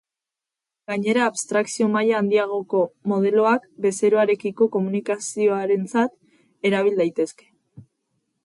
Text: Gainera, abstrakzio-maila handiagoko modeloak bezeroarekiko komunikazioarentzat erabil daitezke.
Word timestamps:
Gainera, 0.91 1.25
abstrakzio-maila 1.31 2.15
handiagoko 2.21 2.81
modeloak 3.11 3.69
bezeroarekiko 3.87 4.69
komunikazioarentzat 4.77 6.19
erabil 6.71 7.03
daitezke. 7.05 7.51